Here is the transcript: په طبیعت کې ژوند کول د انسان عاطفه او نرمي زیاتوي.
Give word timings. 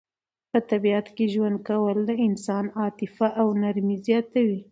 په 0.51 0.59
طبیعت 0.69 1.07
کې 1.15 1.25
ژوند 1.33 1.57
کول 1.67 1.97
د 2.09 2.11
انسان 2.27 2.65
عاطفه 2.79 3.27
او 3.39 3.47
نرمي 3.61 3.97
زیاتوي. 4.07 4.59